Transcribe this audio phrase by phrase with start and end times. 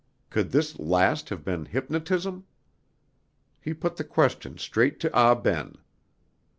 [0.31, 2.47] Could this last have been hypnotism?
[3.61, 5.75] He put the question straight to Ah Ben.